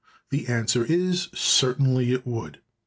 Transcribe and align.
The 0.31 0.47
answer 0.47 0.83
is, 0.83 1.27
certainly 1.35 2.11
it 2.11 2.25
would. 2.25 2.59